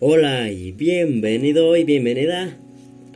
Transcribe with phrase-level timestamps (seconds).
[0.00, 2.56] Hola y bienvenido y bienvenida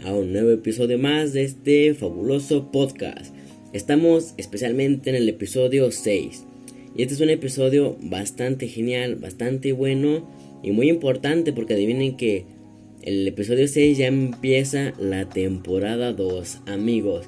[0.05, 3.33] a un nuevo episodio más de este fabuloso podcast.
[3.73, 6.45] Estamos especialmente en el episodio 6
[6.97, 10.29] y este es un episodio bastante genial, bastante bueno
[10.65, 12.47] y muy importante porque adivinen que
[13.03, 17.27] el episodio 6 ya empieza la temporada 2, amigos.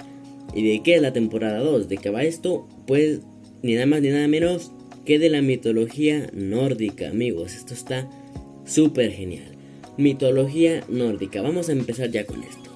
[0.53, 1.89] ¿Y de qué es la temporada 2?
[1.89, 2.67] ¿De qué va esto?
[2.89, 3.21] Pues
[3.63, 4.73] ni nada más ni nada menos
[5.05, 7.55] que de la mitología nórdica, amigos.
[7.55, 8.11] Esto está
[8.65, 9.57] súper genial.
[9.97, 11.43] Mitología nórdica.
[11.43, 12.71] Vamos a empezar ya con esto.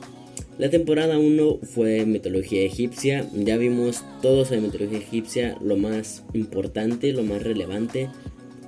[0.59, 3.29] La temporada 1 fue mitología egipcia.
[3.33, 8.11] Ya vimos todo sobre mitología egipcia, lo más importante, lo más relevante.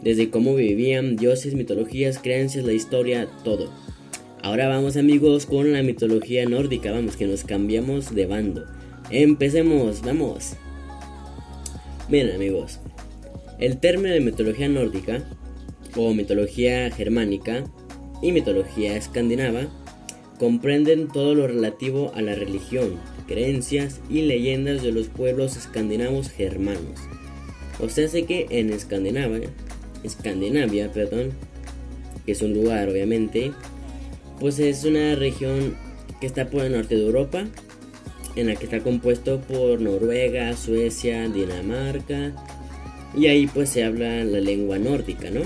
[0.03, 3.71] Desde cómo vivían, dioses, mitologías, creencias, la historia, todo.
[4.43, 8.65] Ahora vamos amigos con la mitología nórdica, vamos que nos cambiamos de bando.
[9.11, 10.55] Empecemos, vamos.
[12.09, 12.81] Bien amigos,
[13.59, 15.23] el término de mitología nórdica
[15.97, 17.65] o mitología germánica
[18.23, 19.69] y mitología escandinava
[20.39, 26.99] comprenden todo lo relativo a la religión, creencias y leyendas de los pueblos escandinavos germanos.
[27.79, 29.51] O sea, sé que en Escandinavia,
[30.03, 31.33] Escandinavia, perdón,
[32.25, 33.53] que es un lugar obviamente,
[34.39, 35.77] pues es una región
[36.21, 37.45] que está por el norte de Europa,
[38.37, 42.35] en la que está compuesto por Noruega, Suecia, Dinamarca,
[43.15, 45.43] y ahí pues se habla la lengua nórdica, ¿no?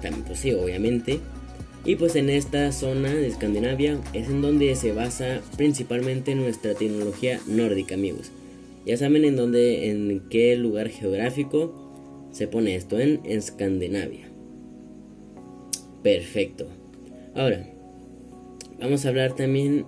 [0.00, 1.20] También pues sí, obviamente.
[1.84, 7.40] Y pues en esta zona de Escandinavia es en donde se basa principalmente nuestra tecnología
[7.46, 8.30] nórdica, amigos.
[8.84, 14.28] Ya saben en dónde, en qué lugar geográfico se pone esto, en Escandinavia.
[16.02, 16.66] Perfecto.
[17.34, 17.66] Ahora,
[18.78, 19.86] vamos a hablar también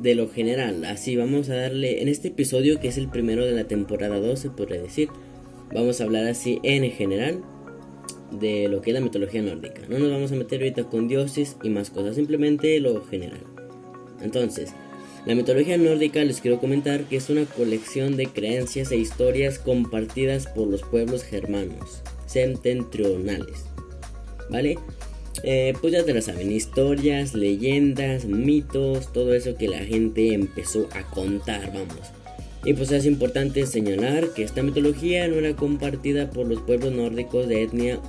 [0.00, 0.84] de lo general.
[0.84, 4.38] Así vamos a darle en este episodio que es el primero de la temporada 2,
[4.38, 5.08] se podría decir.
[5.72, 7.42] Vamos a hablar así en general
[8.30, 9.82] de lo que es la mitología nórdica.
[9.88, 13.40] No nos vamos a meter ahorita con dioses y más cosas, simplemente lo general.
[14.20, 14.72] Entonces,
[15.26, 20.46] la mitología nórdica les quiero comentar que es una colección de creencias e historias compartidas
[20.46, 23.64] por los pueblos germanos septentrionales.
[24.50, 24.78] ¿Vale?
[25.42, 30.88] Eh, pues ya te lo saben, historias, leyendas, mitos, todo eso que la gente empezó
[30.92, 32.12] a contar, vamos.
[32.64, 37.46] Y pues es importante señalar que esta mitología no era compartida por los pueblos nórdicos
[37.46, 38.00] de etnia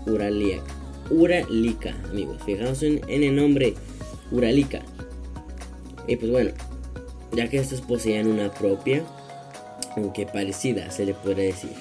[1.09, 1.93] uralica.
[2.09, 3.73] Amigos, fijaos en, el nombre
[4.31, 4.81] Uralica.
[6.07, 6.51] Y pues bueno,
[7.33, 9.03] ya que estos poseían una propia,
[9.97, 11.71] aunque parecida se le puede decir.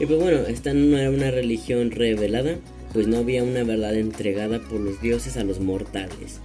[0.00, 2.56] Y pues bueno, esta no era una religión revelada,
[2.92, 6.40] pues no había una verdad entregada por los dioses a los mortales.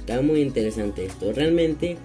[0.00, 1.32] Está muy interesante esto.
[1.32, 1.96] Realmente,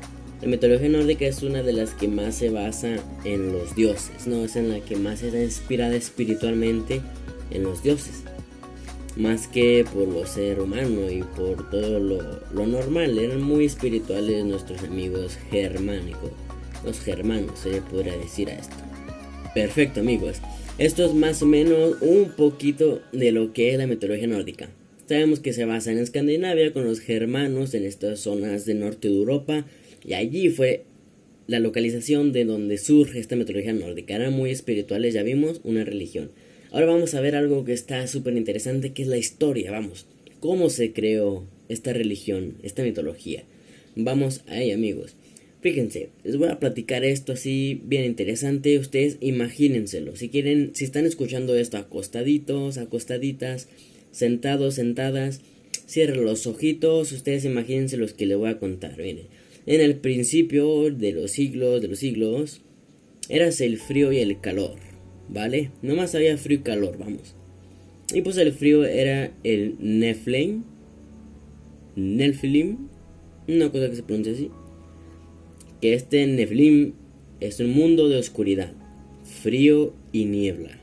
[0.43, 4.43] la mitología nórdica es una de las que más se basa en los dioses, ¿no?
[4.43, 6.99] Es en la que más está inspirada espiritualmente
[7.49, 8.23] en los dioses.
[9.15, 13.17] Más que por lo ser humano y por todo lo, normal.
[13.19, 16.31] Eran muy espirituales nuestros amigos germánicos.
[16.83, 18.75] Los germanos, se podría decir a esto.
[19.55, 20.41] Perfecto, amigos.
[20.77, 24.67] Esto es más o menos un poquito de lo que es la mitología nórdica.
[25.07, 29.15] Sabemos que se basa en Escandinavia con los germanos en estas zonas del norte de
[29.15, 29.65] Europa
[30.05, 30.83] y allí fue
[31.47, 34.15] la localización de donde surge esta mitología nórdica.
[34.15, 36.31] Eran muy espirituales, ya vimos, una religión.
[36.71, 40.07] Ahora vamos a ver algo que está súper interesante, que es la historia, vamos.
[40.39, 43.43] ¿Cómo se creó esta religión, esta mitología?
[43.95, 45.15] Vamos ahí, amigos.
[45.61, 48.77] Fíjense, les voy a platicar esto así bien interesante.
[48.79, 50.15] Ustedes imagínenselo.
[50.15, 53.69] Si quieren, si están escuchando esto acostaditos, acostaditas,
[54.11, 55.41] sentados, sentadas,
[55.87, 57.11] cierren los ojitos.
[57.13, 58.97] Ustedes imagínense los que les voy a contar.
[58.97, 59.27] Miren,
[59.65, 62.61] en el principio de los siglos, de los siglos,
[63.29, 64.75] eras el frío y el calor,
[65.29, 65.71] ¿vale?
[65.81, 67.35] Nomás había frío y calor, vamos.
[68.13, 70.63] Y pues el frío era el Nephilim,
[71.95, 72.89] Nephilim,
[73.47, 74.49] una cosa que se pronuncia así
[75.83, 76.93] que este Neflim
[77.41, 78.71] es un mundo de oscuridad,
[79.41, 80.79] frío y niebla.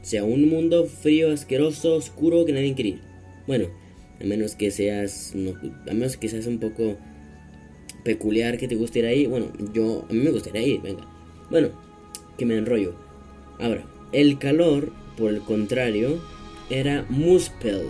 [0.00, 3.00] O sea, un mundo frío, asqueroso, oscuro que nadie quiere ir.
[3.48, 3.66] Bueno,
[4.20, 6.98] a menos que seas, a menos que seas un poco
[8.04, 9.26] peculiar que te guste ir ahí.
[9.26, 11.04] Bueno, yo, a mí me gustaría ir, venga.
[11.50, 11.68] Bueno,
[12.38, 12.94] que me enrollo.
[13.58, 16.20] Ahora, el calor, por el contrario,
[16.70, 17.86] era Muspel,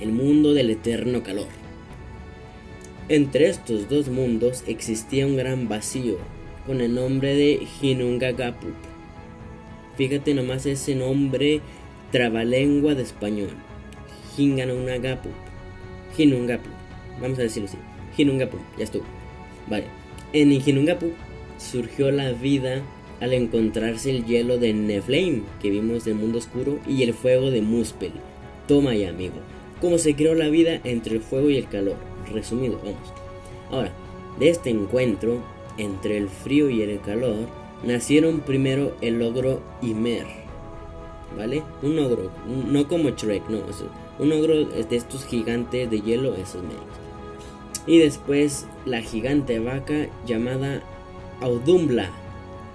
[0.00, 1.48] el mundo del eterno calor.
[3.08, 6.18] Entre estos dos mundos existía un gran vacío
[6.66, 8.74] con el nombre de Hinungagapup.
[9.96, 11.60] Fíjate nomás ese nombre
[12.10, 13.50] trabalengua de español.
[14.36, 15.32] Hinganunagapup.
[16.16, 16.72] Hinungapup.
[17.20, 17.78] Vamos a decirlo así.
[18.16, 18.60] Hinungapup.
[18.78, 19.04] Ya estuvo.
[19.68, 19.86] Vale.
[20.32, 21.12] En Hinungapup
[21.58, 22.82] surgió la vida
[23.20, 27.62] al encontrarse el hielo de Neflame que vimos del mundo oscuro y el fuego de
[27.62, 28.12] Muspel.
[28.66, 29.34] Toma ya, amigo.
[29.80, 31.96] cómo se creó la vida entre el fuego y el calor.
[32.32, 33.12] Resumido, vamos.
[33.70, 33.92] Ahora,
[34.38, 35.42] de este encuentro
[35.78, 37.48] entre el frío y el calor,
[37.84, 40.26] nacieron primero el ogro Ymer.
[41.36, 41.62] ¿Vale?
[41.82, 43.58] Un ogro, no como Shrek, no,
[44.18, 47.03] un ogro de estos gigantes de hielo, esos medios.
[47.86, 50.82] Y después la gigante vaca llamada
[51.40, 52.10] Audumbla.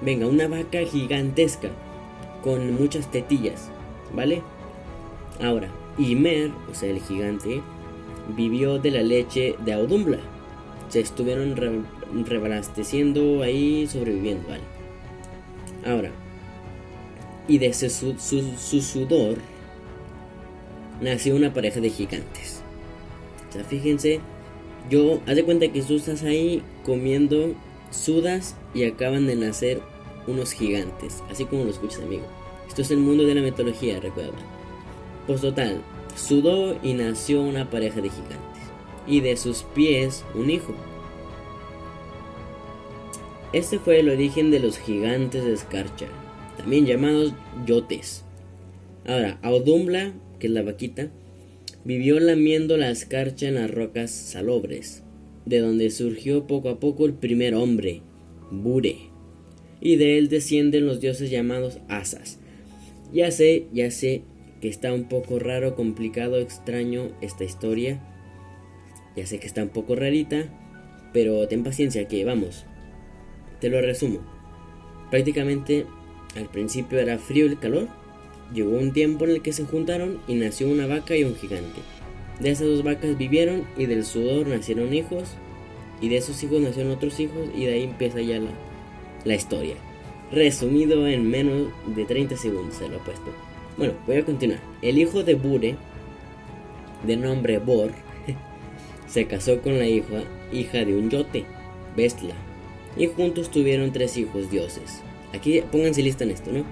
[0.01, 1.69] Venga, una vaca gigantesca
[2.43, 3.69] con muchas tetillas,
[4.13, 4.41] ¿vale?
[5.41, 7.61] Ahora, Ymer, o sea, el gigante,
[8.35, 10.19] vivió de la leche de Audumbla.
[10.89, 11.55] Se estuvieron
[12.25, 14.63] reabasteciendo ahí, sobreviviendo, ¿vale?
[15.85, 16.11] Ahora,
[17.47, 17.89] y de su,
[18.19, 19.37] su, sudor
[21.01, 22.61] nació una pareja de gigantes.
[23.49, 24.19] O sea, fíjense,
[24.89, 27.53] yo, haz de cuenta que tú estás ahí comiendo,
[27.91, 29.81] sudas y acaban de nacer
[30.27, 32.23] unos gigantes, así como lo escuchas, amigo.
[32.67, 34.37] Esto es el mundo de la mitología, recuerda.
[35.27, 35.81] Pues total,
[36.15, 38.37] sudó y nació una pareja de gigantes.
[39.07, 40.73] Y de sus pies un hijo.
[43.53, 46.05] Este fue el origen de los gigantes de escarcha,
[46.57, 47.33] también llamados
[47.65, 48.23] yotes.
[49.07, 51.09] Ahora, Audumbla, que es la vaquita,
[51.83, 55.03] vivió lamiendo la escarcha en las rocas salobres,
[55.45, 58.01] de donde surgió poco a poco el primer hombre,
[58.51, 58.97] Bure,
[59.81, 62.39] y de él descienden los dioses llamados Asas.
[63.13, 64.23] Ya sé, ya sé
[64.61, 68.01] que está un poco raro, complicado, extraño esta historia.
[69.15, 70.45] Ya sé que está un poco rarita,
[71.13, 72.65] pero ten paciencia que vamos.
[73.61, 74.19] Te lo resumo.
[75.09, 75.85] Prácticamente
[76.35, 77.87] al principio era frío el calor.
[78.53, 81.81] Llegó un tiempo en el que se juntaron y nació una vaca y un gigante.
[82.39, 85.35] De esas dos vacas vivieron y del sudor nacieron hijos.
[86.01, 88.51] Y de esos hijos nacieron otros hijos y de ahí empieza ya la,
[89.25, 89.75] la historia.
[90.31, 93.33] Resumido en menos de 30 segundos se lo he puesto.
[93.77, 94.59] Bueno, voy a continuar.
[94.81, 95.75] El hijo de Bure,
[97.05, 97.91] de nombre Bor,
[99.07, 101.45] se casó con la hija, hija de un yote,
[101.95, 102.35] Bestla,
[102.97, 105.01] y juntos tuvieron tres hijos dioses.
[105.33, 106.63] Aquí pónganse lista en esto, ¿no?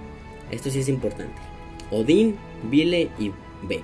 [0.51, 1.46] Esto sí es importante.
[1.91, 2.35] Odín,
[2.69, 3.31] Vile y
[3.63, 3.81] B.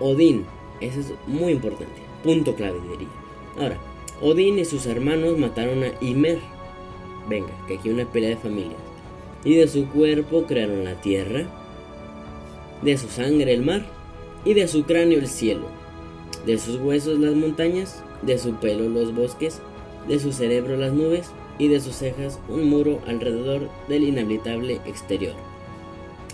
[0.00, 0.44] Odín,
[0.80, 2.02] eso es muy importante.
[2.22, 3.08] Punto clave diría.
[3.58, 3.78] Ahora,
[4.20, 6.38] Odín y sus hermanos mataron a Ymer.
[7.28, 8.80] Venga, que aquí una pelea de familias.
[9.44, 11.46] Y de su cuerpo crearon la tierra,
[12.82, 13.86] de su sangre el mar
[14.44, 15.66] y de su cráneo el cielo,
[16.44, 19.60] de sus huesos las montañas, de su pelo los bosques,
[20.08, 25.34] de su cerebro las nubes y de sus cejas un muro alrededor del inhabitable exterior.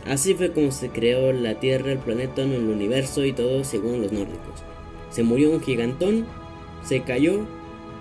[0.07, 4.13] Así fue como se creó la Tierra, el planeta, el universo y todo según los
[4.13, 4.63] nórdicos.
[5.11, 6.27] Se murió un gigantón,
[6.85, 7.47] se cayó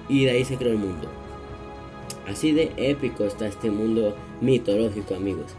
[0.09, 1.09] y de ahí se creó el mundo.
[2.27, 5.51] Así de épico está este mundo mitológico, amigos.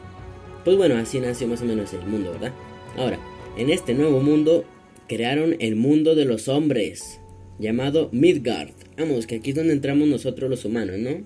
[0.65, 2.53] Pues bueno, así nació más o menos el mundo, ¿verdad?
[2.97, 3.19] Ahora,
[3.57, 4.65] en este nuevo mundo
[5.09, 7.21] crearon el mundo de los hombres,
[7.59, 8.73] llamado Midgard.
[8.97, 11.23] Vamos, que aquí es donde entramos nosotros los humanos, ¿no?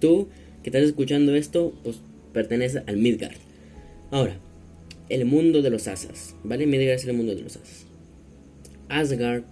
[0.00, 0.28] Tú
[0.62, 2.00] que estás escuchando esto, pues
[2.32, 3.36] perteneces al Midgard.
[4.10, 4.38] Ahora,
[5.08, 6.66] el mundo de los asas, ¿vale?
[6.66, 7.86] Midgard es el mundo de los asas.
[8.88, 9.44] Asgard,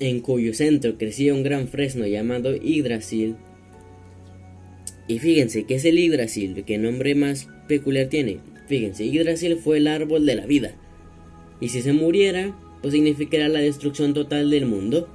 [0.00, 3.36] en cuyo centro crecía un gran fresno llamado Yggdrasil.
[5.08, 6.64] Y fíjense, ¿qué es el Yggdrasil?
[6.64, 8.38] ¿Qué nombre más peculiar tiene?
[8.66, 10.74] Fíjense, Yggdrasil fue el árbol de la vida.
[11.60, 15.08] Y si se muriera, pues significará la destrucción total del mundo.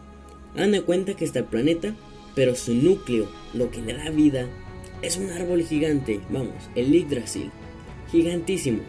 [0.55, 1.95] Hagan de cuenta que está el planeta,
[2.35, 4.47] pero su núcleo, lo que le da vida,
[5.01, 7.49] es un árbol gigante, vamos, el Yggdrasil,
[8.11, 8.79] gigantísimo.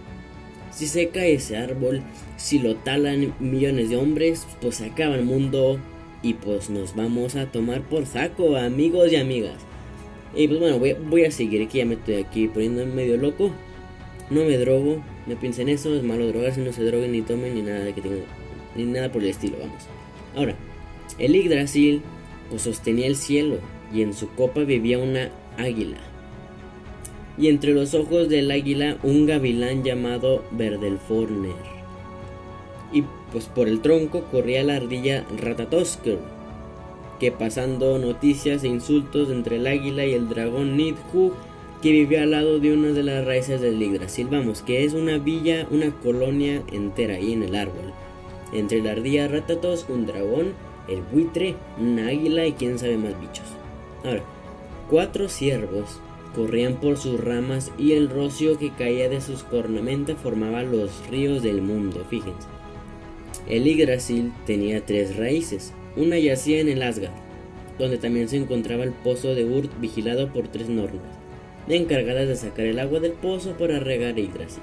[0.73, 2.02] Si se cae ese árbol,
[2.37, 5.79] si lo talan millones de hombres, pues se acaba el mundo
[6.23, 9.59] y pues nos vamos a tomar por saco, amigos y amigas.
[10.35, 13.50] Y pues bueno, voy, a seguir, que ya me estoy aquí poniendo medio loco.
[14.31, 17.61] No me drogo, no piensen eso, es malo drogarse, no se droguen ni tomen ni
[17.61, 18.25] nada que tengan,
[18.75, 19.83] ni nada por el estilo, vamos.
[20.35, 20.57] Ahora,
[21.19, 22.00] el Yggdrasil
[22.49, 23.59] pues sostenía el cielo
[23.93, 26.12] y en su copa vivía una águila.
[27.39, 31.55] Y entre los ojos del águila un gavilán llamado Verdelforner.
[32.93, 36.19] Y pues por el tronco corría la ardilla Ratatosker,
[37.19, 41.33] que pasando noticias e insultos entre el águila y el dragón Nidhu
[41.83, 44.29] que vivía al lado de una de las raíces del Yggdrasil.
[44.29, 47.93] Vamos, que es una villa, una colonia entera ahí en el árbol.
[48.53, 50.53] Entre la ardilla Ratatos, un dragón,
[50.89, 53.47] el buitre, una águila y quién sabe más bichos.
[54.05, 54.23] Ahora,
[54.89, 56.01] cuatro ciervos
[56.35, 61.43] corrían por sus ramas y el rocio que caía de sus cornamentas formaba los ríos
[61.43, 62.49] del mundo, fíjense.
[63.49, 65.73] El Yggdrasil tenía tres raíces.
[65.97, 67.12] Una yacía en el Asgard,
[67.79, 71.23] donde también se encontraba el pozo de Urt vigilado por tres nornas
[71.69, 74.62] encargadas de sacar el agua del pozo para regar Yggdrasil.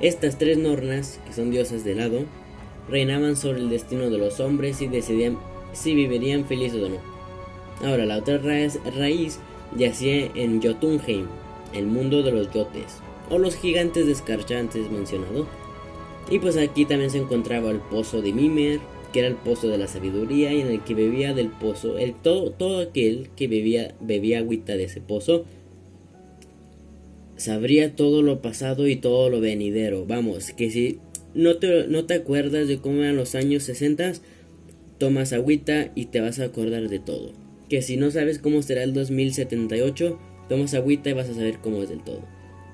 [0.00, 2.24] Estas tres nornas, que son diosas del lado,
[2.88, 5.38] reinaban sobre el destino de los hombres y decidían
[5.72, 6.96] si vivirían felices o no.
[7.86, 9.38] Ahora, la otra raíz
[9.76, 11.26] yacía en Jotunheim,
[11.74, 12.98] el mundo de los yotes,
[13.30, 15.46] o los gigantes descarchantes mencionado.
[16.30, 18.80] Y pues aquí también se encontraba el pozo de Mimer,
[19.12, 22.14] que era el pozo de la sabiduría y en el que bebía del pozo, el
[22.14, 25.44] todo, todo aquel que bebía, bebía agüita de ese pozo,
[27.36, 30.06] sabría todo lo pasado y todo lo venidero.
[30.06, 30.98] Vamos, que si
[31.34, 34.14] no te, no te acuerdas de cómo eran los años 60,
[34.98, 37.41] tomas agüita y te vas a acordar de todo.
[37.72, 41.82] Que si no sabes cómo será el 2078, tomas agüita y vas a saber cómo
[41.82, 42.20] es del todo.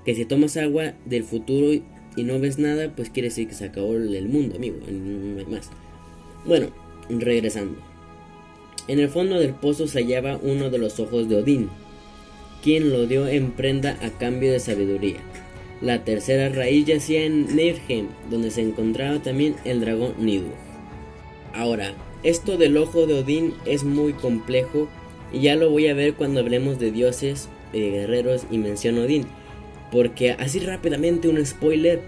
[0.05, 3.67] Que si tomas agua del futuro y no ves nada, pues quiere decir que se
[3.67, 4.79] acabó el mundo, amigo.
[4.91, 5.71] No hay más.
[6.45, 6.71] Bueno,
[7.09, 7.79] regresando.
[8.89, 11.69] En el fondo del pozo se hallaba uno de los ojos de Odín,
[12.65, 15.21] quien lo dio en prenda a cambio de sabiduría.
[15.81, 20.51] La tercera raíz yacía en Niflheim, donde se encontraba también el dragón Nidu.
[21.55, 24.89] Ahora, esto del ojo de Odín es muy complejo
[25.33, 29.27] y ya lo voy a ver cuando hablemos de dioses, y guerreros y menciono Odín.
[29.91, 32.01] Porque así rápidamente un spoiler,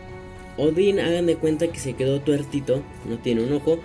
[0.56, 3.78] Odín hagan de cuenta que se quedó tuertito, no tiene un ojo,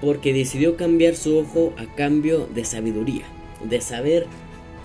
[0.00, 3.24] porque decidió cambiar su ojo a cambio de sabiduría,
[3.64, 4.26] de saber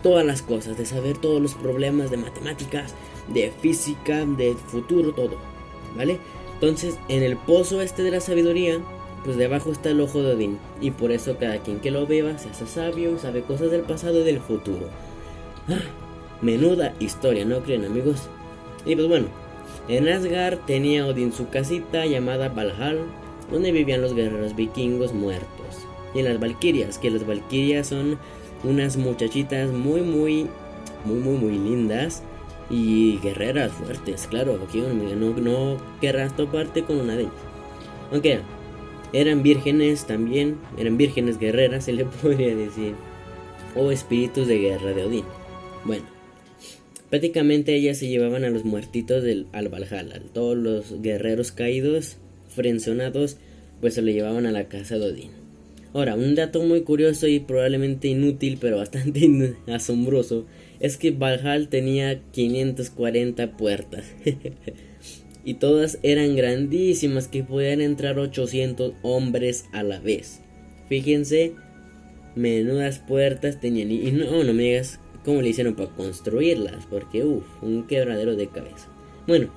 [0.02, 2.94] todas las cosas, de saber todos los problemas de matemáticas,
[3.34, 5.38] de física, de futuro, todo,
[5.96, 6.18] ¿vale?
[6.56, 8.80] Entonces, en el pozo este de la sabiduría,
[9.24, 12.38] pues debajo está el ojo de Odín, y por eso cada quien que lo beba
[12.38, 14.88] se hace sabio, sabe cosas del pasado y del futuro.
[15.70, 15.80] Ah,
[16.42, 18.28] menuda historia, ¿no creen amigos?
[18.86, 19.28] Y pues bueno,
[19.88, 23.00] en Asgard tenía Odín su casita llamada Valhall,
[23.52, 25.88] donde vivían los guerreros vikingos muertos.
[26.14, 28.18] Y en las Valquirias, que las Valquirias son
[28.64, 30.48] unas muchachitas muy, muy,
[31.06, 32.24] muy, muy, muy lindas
[32.70, 34.60] y guerreras fuertes, claro.
[34.66, 37.34] Aquí no, no querrás toparte con una de ellas.
[38.12, 38.40] Aunque
[39.14, 42.94] eran vírgenes también, eran vírgenes guerreras, se le podría decir,
[43.76, 45.26] o espíritus de guerra de Odín.
[45.86, 46.06] Bueno,
[47.10, 52.18] prácticamente ellas se llevaban a los muertitos del al Valhalla, todos los guerreros caídos
[52.50, 53.38] frenzonados,
[53.82, 55.44] pues se lo llevaban a la casa de Odín.
[55.94, 60.46] Ahora, un dato muy curioso y probablemente inútil, pero bastante asombroso,
[60.80, 64.06] es que Valhalla tenía 540 puertas.
[65.46, 70.40] y todas eran grandísimas que podían entrar 800 hombres a la vez.
[70.90, 71.54] Fíjense,
[72.36, 73.92] menudas puertas tenían.
[73.92, 78.48] Y no, no me digas cómo le hicieron para construirlas, porque uff, un quebradero de
[78.48, 78.88] cabeza.
[79.28, 79.50] Bueno,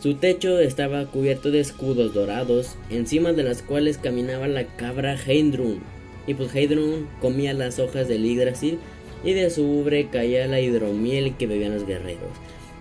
[0.00, 5.80] su techo estaba cubierto de escudos dorados, encima de las cuales caminaba la cabra Heidrun.
[6.26, 8.78] Y pues Heidrun comía las hojas del Yggdrasil
[9.24, 12.30] y de su ubre caía la hidromiel que bebían los guerreros.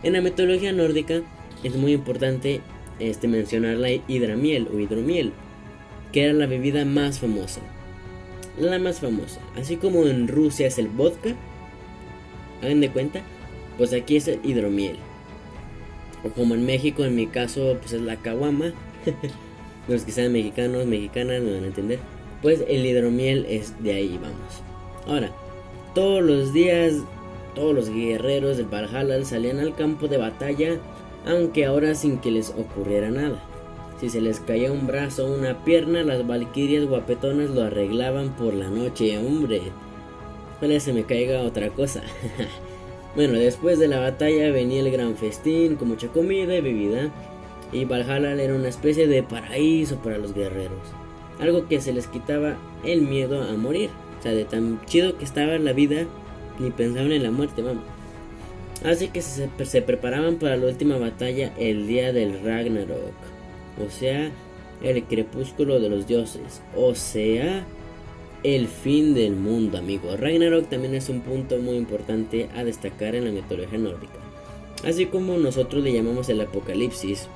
[0.03, 1.23] En la mitología nórdica
[1.63, 2.61] es muy importante
[2.99, 5.31] este, mencionar la hidramiel o hidromiel,
[6.11, 7.61] que era la bebida más famosa.
[8.59, 9.41] La más famosa.
[9.57, 11.35] Así como en Rusia es el vodka,
[12.61, 13.21] hagan de cuenta,
[13.77, 14.97] pues aquí es el hidromiel.
[16.23, 18.73] O como en México, en mi caso, pues es la caguama.
[19.87, 21.99] Los que sean mexicanos, mexicanas, me van a entender.
[22.41, 24.61] Pues el hidromiel es de ahí, vamos.
[25.07, 25.31] Ahora,
[25.93, 26.93] todos los días,
[27.53, 30.79] todos los guerreros del Valhalla salían al campo de batalla,
[31.25, 33.41] aunque ahora sin que les ocurriera nada.
[33.99, 38.53] Si se les caía un brazo o una pierna, las valquirias guapetonas lo arreglaban por
[38.53, 39.61] la noche, hombre.
[40.57, 42.01] Ojalá se me caiga otra cosa.
[43.15, 47.11] Bueno, después de la batalla venía el gran festín con mucha comida y bebida.
[47.71, 50.79] Y Valhalla era una especie de paraíso para los guerreros.
[51.39, 53.91] Algo que se les quitaba el miedo a morir.
[54.19, 56.07] O sea, de tan chido que estaba la vida,
[56.57, 57.83] ni pensaban en la muerte, vamos.
[58.83, 63.13] Así que se, preparaban para la última batalla el día del Ragnarok.
[63.85, 64.29] O sea,
[64.81, 66.61] el crepúsculo de los dioses.
[66.75, 67.65] O sea,
[68.43, 70.17] el fin del mundo, amigo.
[70.17, 74.19] Ragnarok también es un punto muy importante a destacar en la mitología nórdica.
[74.85, 77.29] Así como nosotros le llamamos el apocalipsis,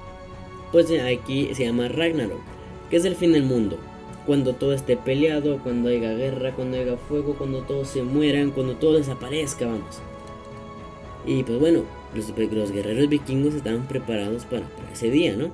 [0.73, 2.41] pues aquí se llama Ragnarok,
[2.89, 3.77] que es el fin del mundo.
[4.25, 8.75] Cuando todo esté peleado, cuando haya guerra, cuando haya fuego, cuando todos se mueran, cuando
[8.75, 10.01] todo desaparezca, vamos.
[11.27, 11.83] Y pues bueno,
[12.15, 12.33] los,
[12.71, 15.53] guerreros vikingos estaban preparados para ese día, ¿no?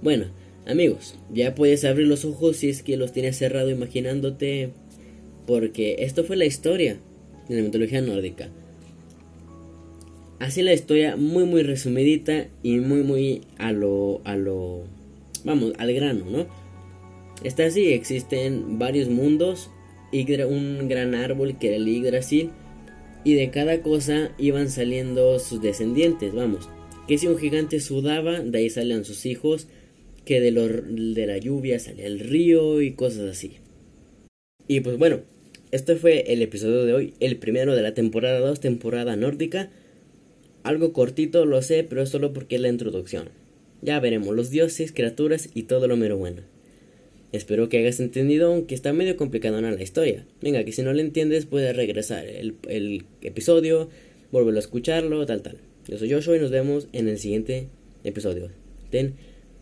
[0.00, 0.26] Bueno,
[0.64, 4.70] Amigos, ya puedes abrir los ojos si es que los tienes cerrado imaginándote,
[5.44, 6.98] porque esto fue la historia
[7.48, 8.48] de la mitología nórdica.
[10.38, 14.84] Así la historia muy muy resumidita y muy muy a lo a lo
[15.44, 16.46] vamos, al grano, ¿no?
[17.42, 19.68] Está así, existen varios mundos,
[20.12, 22.50] un gran árbol que era el Yggdrasil
[23.24, 26.68] y de cada cosa iban saliendo sus descendientes, vamos.
[27.06, 29.68] Que si un gigante sudaba, de ahí salían sus hijos
[30.24, 33.56] que de, lo, de la lluvia salía el río y cosas así.
[34.68, 35.20] Y pues bueno,
[35.72, 39.70] este fue el episodio de hoy, el primero de la temporada 2, temporada nórdica.
[40.62, 43.30] Algo cortito, lo sé, pero es solo porque es la introducción.
[43.80, 46.42] Ya veremos los dioses, criaturas y todo lo mero bueno.
[47.32, 50.26] Espero que hayas entendido, aunque está medio complicado en la historia.
[50.42, 53.88] Venga, que si no lo entiendes, puedes regresar el, el episodio,
[54.30, 55.56] volverlo a escucharlo, tal, tal.
[55.88, 57.68] Yo soy Joshua y nos vemos en el siguiente
[58.04, 58.50] episodio.
[58.90, 59.14] Ten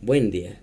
[0.03, 0.61] buen día.